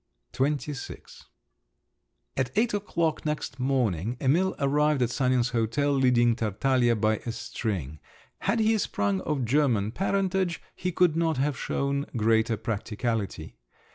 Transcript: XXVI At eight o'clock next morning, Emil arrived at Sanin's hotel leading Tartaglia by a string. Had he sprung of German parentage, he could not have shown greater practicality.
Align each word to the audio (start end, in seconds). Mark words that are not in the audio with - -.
XXVI 0.33 1.25
At 2.35 2.49
eight 2.55 2.73
o'clock 2.73 3.23
next 3.23 3.59
morning, 3.59 4.17
Emil 4.19 4.55
arrived 4.57 5.03
at 5.03 5.11
Sanin's 5.11 5.49
hotel 5.49 5.91
leading 5.91 6.35
Tartaglia 6.35 6.95
by 6.95 7.17
a 7.17 7.31
string. 7.31 7.99
Had 8.39 8.59
he 8.59 8.79
sprung 8.79 9.21
of 9.21 9.45
German 9.45 9.91
parentage, 9.91 10.59
he 10.75 10.91
could 10.91 11.15
not 11.15 11.37
have 11.37 11.55
shown 11.55 12.07
greater 12.17 12.57
practicality. 12.57 13.59